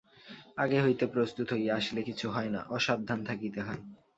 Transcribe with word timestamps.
আগে 0.57 0.77
হইতে 0.81 1.05
প্রস্তুত 1.07 1.47
হইয়া 1.53 1.73
আসিলে 1.75 2.01
কিছু 2.03 2.25
হয় 2.29 2.49
না, 2.49 2.61
অসাবধান 2.69 3.19
থাকিতে 3.25 3.59
হয়। 3.61 3.81